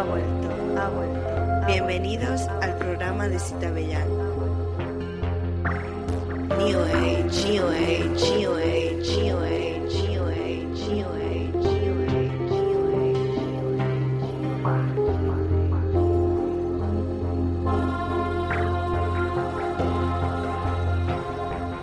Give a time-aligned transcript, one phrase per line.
[0.00, 0.48] ha vuelto,
[0.80, 1.66] ha vuelto.
[1.66, 4.08] Bienvenidos al programa de Cita Bellán.
[6.56, 7.70] New Age, New.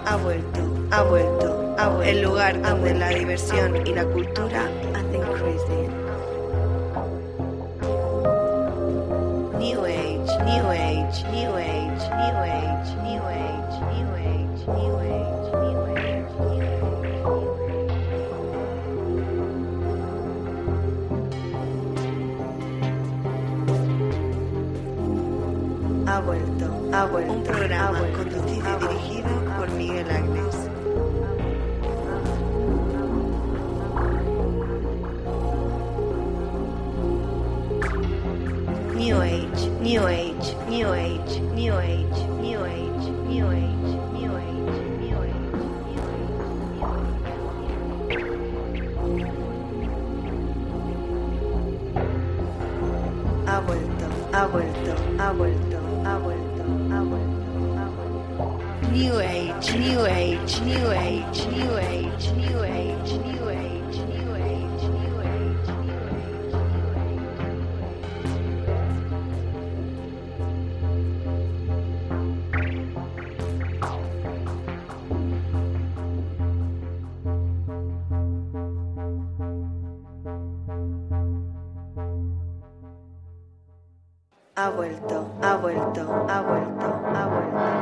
[0.05, 2.02] Ha vuelto, ha vuelto, ha vuelto.
[2.02, 4.67] El lugar donde la diversión y la cultura
[10.39, 16.31] Age, New Age, New Age, New Age, New Age, New Age, New Age, New Age,
[16.39, 16.97] New Age.
[26.08, 27.33] Ha vuelto, ha vuelto.
[27.33, 30.36] Un programa conducido y dirigido por Miguel Agnes.
[39.08, 45.22] New Age, New Age, New Age, New Age, New Age, New Age, New Age, New
[45.23, 45.77] Age,
[53.45, 58.60] Ha vuelto, ha vuelto, ha vuelto, ha vuelto, ha vuelto, ha vuelto.
[58.92, 63.56] New Age, New Age, New Age, New Age, New Age, New Age,
[84.59, 87.77] Ha vuelto, ha vuelto, ha vuelto, ha vuelto.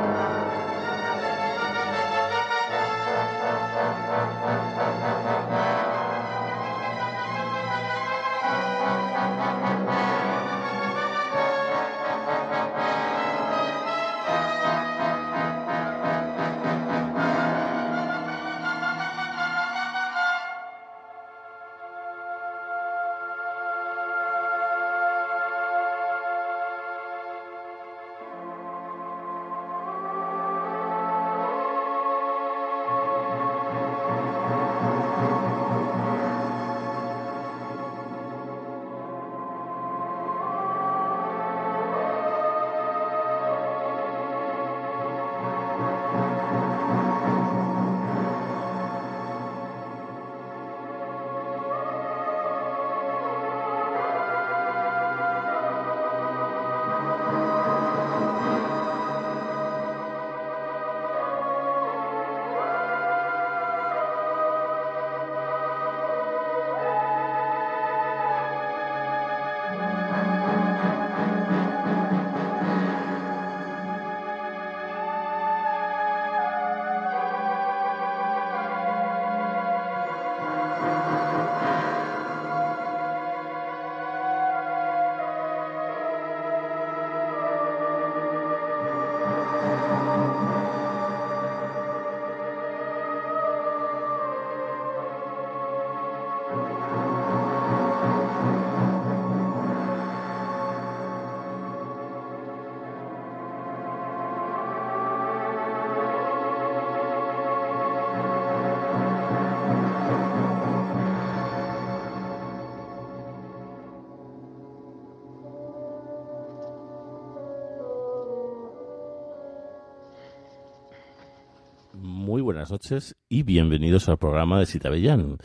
[122.45, 125.39] Buenas noches y bienvenidos al programa de Citabellán.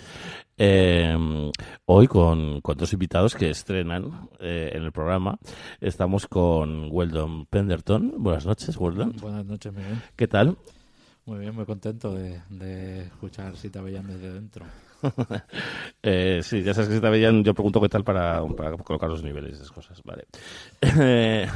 [0.58, 1.50] Eh,
[1.86, 5.38] hoy con, con, dos invitados que estrenan eh, en el programa.
[5.80, 8.22] Estamos con Weldon Penderton.
[8.22, 9.16] Buenas noches, Weldon.
[9.18, 9.96] Buenas noches, Miguel.
[10.14, 10.58] ¿Qué tal?
[11.24, 14.66] Muy bien, muy contento de, de escuchar Cita Bellán desde dentro.
[16.02, 18.40] Eh, sí, ya sabes que si te veían, yo pregunto qué tal para,
[18.84, 20.26] colocar los niveles y esas cosas, vale.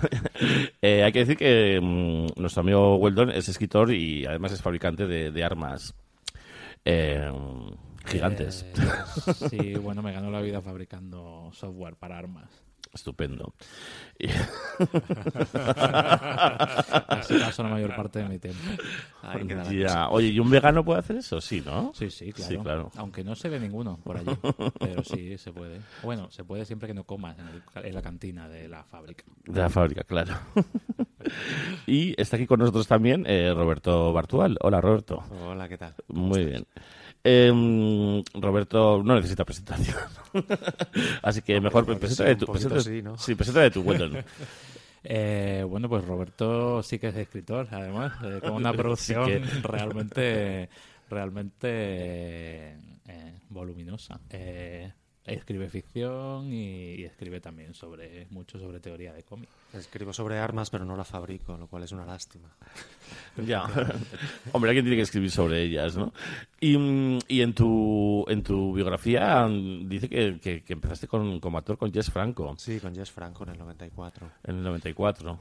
[0.82, 5.06] Eh, hay que decir que mm, nuestro amigo Weldon es escritor y además es fabricante
[5.06, 5.94] de, armas
[6.85, 7.32] eh,
[8.05, 8.67] gigantes.
[8.75, 12.64] Eh, sí, bueno, me ganó la vida fabricando software para armas.
[12.94, 13.55] Estupendo.
[14.19, 14.29] Y-
[17.08, 18.61] Así paso la mayor parte de mi tiempo.
[19.73, 20.08] Ya.
[20.11, 21.41] Oye, ¿y un vegano puede hacer eso?
[21.41, 21.93] Sí, ¿no?
[21.94, 22.50] Sí, sí, claro.
[22.50, 22.91] Sí, claro.
[22.96, 24.31] Aunque no se ve ninguno por allí,
[24.79, 25.81] pero sí se puede.
[26.02, 29.25] Bueno, se puede siempre que no comas en, el- en la cantina de la fábrica.
[29.44, 30.35] De la fábrica, claro.
[31.87, 34.56] y está aquí con nosotros también eh, Roberto Bartual.
[34.61, 35.23] Hola, Roberto.
[35.44, 35.94] Hola, ¿qué tal?
[36.08, 36.67] Muy bien.
[37.25, 39.97] Em, Roberto no necesita presentación.
[41.23, 43.17] Así que mejor presenta de tu, presenta- sí, ¿no?
[43.17, 44.23] sí, presenta de tu Weldon.
[45.06, 50.71] Eh, bueno, pues Roberto sí que es escritor, además, eh, con una producción que- realmente,
[51.11, 51.69] realmente
[53.06, 54.19] eh, voluminosa.
[55.26, 59.49] Escribe ficción y, y escribe también sobre mucho sobre teoría de cómic.
[59.73, 62.49] Escribo sobre armas, pero no la fabrico, lo cual es una lástima.
[63.47, 63.62] ya.
[64.53, 66.12] Hombre, alguien tiene que escribir sobre ellas, ¿no?
[66.61, 66.76] Y,
[67.29, 69.49] y en tu en tu biografía
[69.87, 73.44] dice que, que- que empezaste con, como actor con Jess Franco Sí, con Jess Franco
[73.44, 74.31] en el 94.
[74.44, 75.38] en el 94.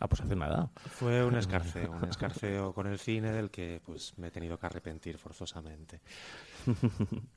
[0.00, 0.70] Ah, pues hace nada.
[0.76, 4.66] Fue un escarceo, un escarceo con el cine del que pues me he tenido que
[4.66, 6.00] arrepentir forzosamente.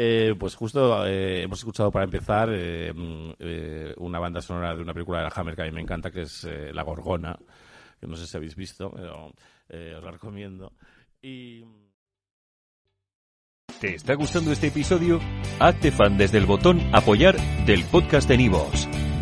[0.00, 4.82] Eh, pues justo eh, hemos escuchado para empezar eh, mm, eh, una banda sonora de
[4.82, 7.36] una película de la Hammer que a mí me encanta, que es eh, La Gorgona,
[8.00, 9.32] que no sé si habéis visto, pero
[9.68, 10.72] eh, os la recomiendo.
[11.20, 11.64] Y...
[13.80, 15.20] ¿Te está gustando este episodio?
[15.58, 18.88] Hazte fan desde el botón Apoyar del podcast de Nivos.